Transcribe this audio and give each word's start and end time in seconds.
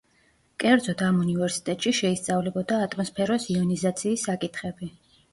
კერძოდ 0.61 1.01
ამ 1.07 1.17
უნივერსიტეტში 1.25 1.91
შეისწავლებოდა 1.97 2.79
ატმოსფეროს 2.85 3.45
იონიზაციის 3.57 4.25
საკითხები. 4.31 4.91